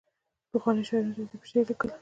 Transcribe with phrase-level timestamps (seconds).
[0.51, 1.89] پخوانیو شاعرانو ریاضي په شعر لیکله.